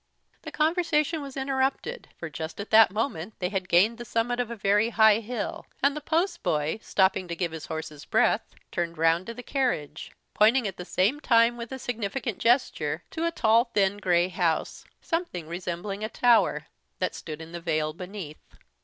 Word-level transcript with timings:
The 0.41 0.51
conversation 0.51 1.21
was 1.21 1.37
interrupted; 1.37 2.07
for 2.17 2.27
just 2.27 2.59
at 2.59 2.71
that 2.71 2.89
moment 2.89 3.35
they 3.37 3.49
had 3.49 3.69
gained 3.69 3.99
the 3.99 4.03
summit 4.03 4.39
of 4.39 4.49
a 4.49 4.55
very 4.55 4.89
high 4.89 5.19
hill, 5.19 5.67
and 5.83 5.95
the 5.95 6.01
post 6.01 6.41
boy, 6.41 6.79
stopping 6.81 7.27
to 7.27 7.35
give 7.35 7.51
his 7.51 7.67
horses 7.67 8.03
breath, 8.05 8.55
turned 8.71 8.97
round 8.97 9.27
to 9.27 9.35
the 9.35 9.43
carriage, 9.43 10.11
pointing 10.33 10.67
at 10.67 10.77
the 10.77 10.85
same 10.85 11.19
time, 11.19 11.55
with 11.55 11.71
a 11.71 11.77
significant 11.77 12.39
gesture, 12.39 13.03
to 13.11 13.27
a 13.27 13.31
tall 13.31 13.65
thin 13.75 13.97
gray 13.97 14.27
house, 14.29 14.85
something 15.01 15.47
resembling 15.47 16.03
a 16.03 16.09
tower, 16.09 16.65
that 16.97 17.13
stood 17.13 17.39
in 17.39 17.51
the 17.51 17.61
vale 17.61 17.93
beneath. 17.93 18.55